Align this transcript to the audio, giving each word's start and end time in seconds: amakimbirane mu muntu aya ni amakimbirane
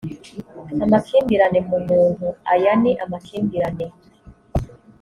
amakimbirane 0.83 1.59
mu 1.69 1.77
muntu 1.87 2.27
aya 2.53 2.73
ni 2.81 2.91
amakimbirane 3.03 3.85